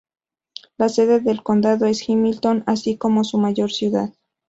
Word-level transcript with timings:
La 0.79 0.89
sede 0.89 1.19
del 1.19 1.43
condado 1.43 1.85
es 1.85 2.09
Hamilton, 2.09 2.63
así 2.65 2.97
como 2.97 3.23
su 3.23 3.37
mayor 3.37 3.71
ciudad. 3.71 4.11